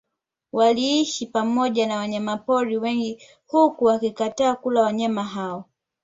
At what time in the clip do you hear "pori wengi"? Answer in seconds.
2.37-3.21